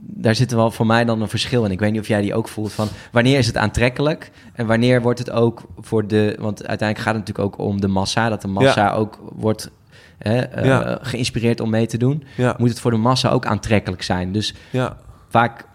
[0.00, 1.70] daar zit wel voor mij dan een verschil in.
[1.70, 5.02] Ik weet niet of jij die ook voelt van wanneer is het aantrekkelijk en wanneer
[5.02, 6.36] wordt het ook voor de.
[6.40, 9.70] Want uiteindelijk gaat het natuurlijk ook om de massa, dat de massa ook wordt
[10.18, 10.98] hè, eh, Ja.
[11.02, 12.24] geïnspireerd om mee te doen.
[12.36, 12.54] Ja.
[12.58, 14.32] Moet het voor de massa ook aantrekkelijk zijn.
[14.32, 14.96] Dus ja.
[15.28, 15.66] vaak.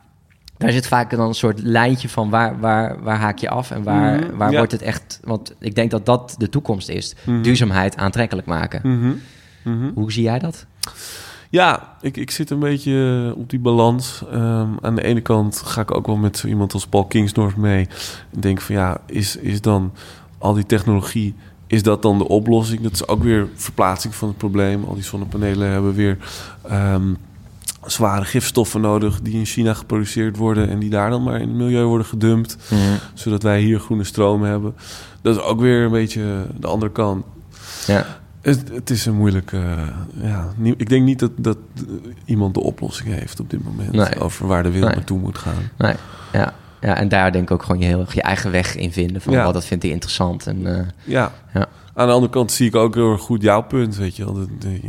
[0.57, 3.83] Daar zit vaak dan een soort lijntje van waar, waar, waar haak je af en
[3.83, 4.57] waar, Mhm, waar ja.
[4.57, 5.19] wordt het echt...
[5.23, 7.15] Want ik denk dat dat de toekomst is.
[7.25, 7.41] Mhm.
[7.41, 8.81] Duurzaamheid aantrekkelijk maken.
[8.83, 9.11] Mhm.
[9.63, 9.91] Mhm.
[9.93, 10.65] Hoe zie jij dat?
[11.49, 14.23] Ja, ik, ik zit een beetje op die balans.
[14.31, 17.55] Ehm, aan de ene kant ga ik ook wel met zo iemand als Paul Kingsnorth
[17.57, 17.87] mee.
[18.33, 19.93] En denk van ja, is, is dan
[20.37, 21.35] al die technologie,
[21.73, 22.81] is dat dan de oplossing?
[22.81, 24.83] Dat is ook weer verplaatsing van het probleem.
[24.83, 26.17] Al die zonnepanelen hebben weer
[26.67, 27.13] ehm,
[27.85, 31.57] zware gifstoffen nodig die in China geproduceerd worden en die daar dan maar in het
[31.57, 32.57] milieu worden gedumpt,
[33.13, 34.75] zodat wij hier groene stroom hebben.
[35.21, 37.25] Dat is ook weer een beetje de andere kant.
[37.87, 38.05] Ja.
[38.41, 39.57] Het, het is een moeilijke.
[39.57, 41.57] eh, ja, ik denk niet dat, dat
[42.25, 43.91] iemand de oplossing heeft op dit moment.
[43.91, 44.19] Nee.
[44.19, 44.97] Over waar de wereld Nee.
[44.97, 45.69] naartoe moet gaan.
[45.77, 45.95] Nee,
[46.33, 46.53] ja.
[46.83, 49.21] Ja, en daar denk ik ook gewoon je, heel, erg je eigen weg in vinden.
[49.21, 49.43] Van Ja.
[49.43, 50.47] wat dat vindt hij interessant.
[50.47, 51.31] En, eh, Ja.
[51.53, 51.65] Ja.
[51.95, 53.95] Aan de andere kant zie ik ook heel erg goed jouw punt.
[53.95, 54.79] Weet je wel, de, de-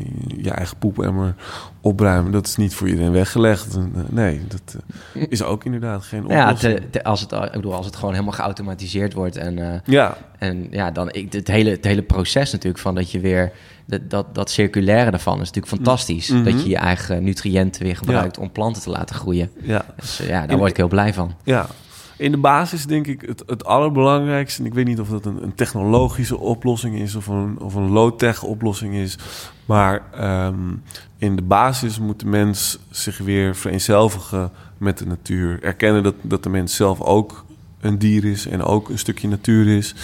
[0.43, 1.35] je eigen poepemmer
[1.81, 2.33] opruimen.
[2.33, 3.75] Dat is niet voor iedereen weggelegd.
[3.77, 4.77] Eh, Nee, dat
[5.14, 6.77] eh, is ook inderdaad geen ja, oplossing.
[6.79, 9.37] te- te- als, het, ik bedoel, als het gewoon helemaal geautomatiseerd wordt.
[9.37, 13.11] En, eh, Ja, en ja, dan ik, het, hele, het hele proces natuurlijk van dat
[13.11, 13.53] je weer...
[13.87, 16.29] Dat, dat, dat circulaire daarvan is natuurlijk fantastisch.
[16.29, 16.45] Mhm.
[16.45, 19.51] Dat je je eigen nutriënten weer gebruikt om planten te laten groeien.
[19.62, 19.85] ja.
[20.01, 21.35] Dus ja, daar word ik heel blij van.
[21.43, 21.67] Ja,
[22.16, 24.61] in de basis denk ik het, het allerbelangrijkste...
[24.61, 27.14] en ik weet niet of dat een, een technologische oplossing is...
[27.14, 29.18] of een, of een low-tech oplossing is...
[29.64, 30.72] maar ehm,
[31.18, 35.62] in de basis moet de mens zich weer vereenzelvigen met de natuur.
[35.62, 37.44] Erkennen dat, dat de mens zelf ook
[37.81, 38.46] een dier is...
[38.46, 39.94] en ook een stukje natuur is.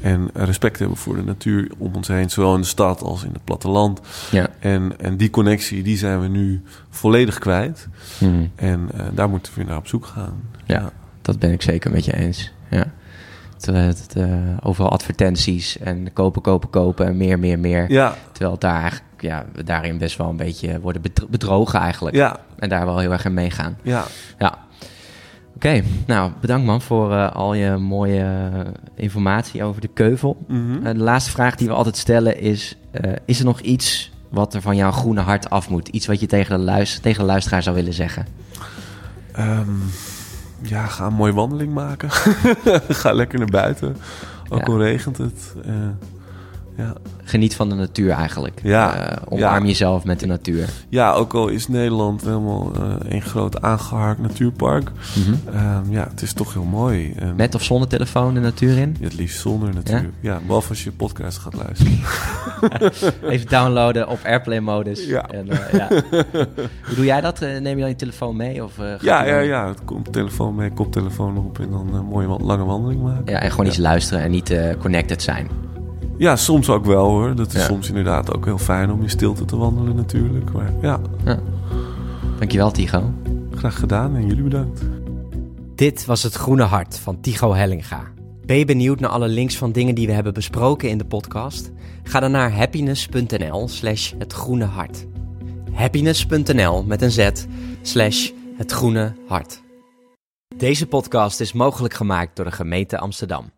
[0.00, 2.30] En respect hebben voor de natuur om ons heen...
[2.30, 4.00] zowel in de stad als in het platteland.
[4.30, 4.48] Ja.
[4.58, 7.88] En, en die connectie die zijn we nu volledig kwijt...
[8.20, 8.46] Mhm.
[8.54, 10.42] En eh, daar moeten we weer naar op zoek gaan.
[10.66, 10.92] Ja.
[11.22, 12.52] Dat ben ik zeker met je eens.
[12.70, 12.84] Ja.
[13.56, 14.26] Terwijl het, eh,
[14.62, 17.90] overal advertenties en kopen, kopen, kopen en meer, meer, meer.
[17.90, 21.80] Ja, Terwijl het daar eigenlijk, ja, we daarin best wel een beetje worden bedro- bedrogen
[21.80, 22.16] eigenlijk.
[22.16, 23.76] ja, En daar wel heel erg in meegaan.
[23.82, 24.04] ja.
[24.38, 24.58] Ja.
[25.54, 28.20] Oké, nou bedankt man voor eh, al je mooie
[28.54, 28.60] eh,
[28.96, 30.44] informatie over de keuvel.
[30.48, 30.82] Mhm.
[30.82, 34.60] De laatste vraag die we altijd stellen is: eh, is er nog iets wat er
[34.60, 35.88] van jouw groene hart af moet?
[35.88, 38.26] Iets wat je tegen de, luister, tegen de luisteraar zou willen zeggen?
[39.32, 39.68] Ehm,
[40.62, 42.10] ja, ga een mooie wandeling maken.
[43.02, 43.96] ga lekker naar buiten.
[44.48, 44.72] Ook Ja.
[44.72, 45.54] al regent het.
[45.66, 45.72] Eh,
[46.76, 46.92] ja.
[47.24, 48.60] Geniet van de natuur eigenlijk.
[48.62, 49.68] Ja, Eh, omarm ja.
[49.68, 50.68] jezelf met de natuur.
[50.88, 54.90] ja, ook al is Nederland helemaal eh een groot aangeharkt natuurpark.
[55.52, 57.12] Ehm, ja, het is toch heel mooi.
[57.12, 58.96] En Met of zonder telefoon de natuur in?
[59.00, 60.12] Het liefst zonder natuurlijk.
[60.20, 61.98] Ja, behalve als je podcast gaat luisteren.
[63.32, 65.06] Even downloaden op airplane-modus.
[65.06, 65.28] Ja.
[65.30, 65.88] En, eh, ja.
[66.86, 67.40] Hoe doe jij dat?
[67.40, 68.64] Neem je dan je telefoon mee?
[68.64, 69.68] Of, ja, ja, ja.
[69.68, 73.32] Het komt telefoon mee, koptelefoon op en dan een mooie lange wandeling maken.
[73.32, 75.48] Ja, en gewoon iets luisteren en niet connected zijn.
[76.18, 77.34] Ja, soms ook wel hoor.
[77.34, 77.66] Dat is Ja.
[77.66, 80.52] soms inderdaad ook heel fijn om in stilte te wandelen natuurlijk.
[80.52, 81.00] Maar ja,
[82.38, 83.12] Dankjewel, Tigo.
[83.50, 84.80] graag gedaan en jullie bedankt.
[85.74, 88.02] Dit was Het Groene Hart van Tigo Hellinga.
[88.46, 91.70] Ben je benieuwd naar alle links van dingen die we hebben besproken in de podcast?
[92.02, 95.06] Ga dan naar happiness.nl slash het groene hart.
[95.72, 97.30] Happiness.nl met een z
[97.82, 99.62] slash het groene hart.
[100.56, 103.50] Deze podcast is mogelijk gemaakt door de gemeente Amsterdam.